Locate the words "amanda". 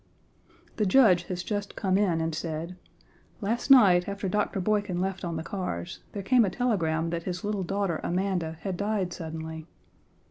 8.03-8.57